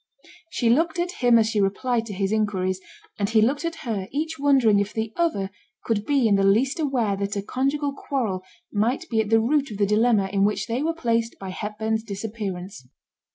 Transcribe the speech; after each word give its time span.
She 0.49 0.67
looked 0.67 0.97
at 0.97 1.11
him 1.21 1.37
as 1.37 1.47
she 1.47 1.61
replied 1.61 2.07
to 2.07 2.13
his 2.13 2.31
inquiries, 2.31 2.81
and 3.19 3.29
he 3.29 3.39
looked 3.39 3.63
at 3.63 3.75
her, 3.85 4.07
each 4.11 4.39
wondering 4.39 4.79
if 4.79 4.93
the 4.95 5.13
other 5.15 5.51
could 5.85 6.07
be 6.07 6.27
in 6.27 6.37
the 6.37 6.43
least 6.43 6.79
aware 6.79 7.15
that 7.17 7.35
a 7.35 7.43
conjugal 7.43 7.93
quarrel 7.93 8.43
might 8.73 9.07
be 9.11 9.21
at 9.21 9.29
the 9.29 9.39
root 9.39 9.69
of 9.69 9.77
the 9.77 9.85
dilemma 9.85 10.27
in 10.33 10.43
which 10.43 10.65
they 10.65 10.81
were 10.81 10.95
placed 10.95 11.37
by 11.37 11.49
Hepburn's 11.51 12.01
disappearance. 12.01 12.87